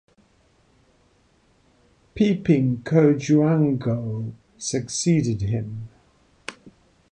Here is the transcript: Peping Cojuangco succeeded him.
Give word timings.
Peping 2.15 2.81
Cojuangco 2.83 4.33
succeeded 4.57 5.43
him. 5.43 5.89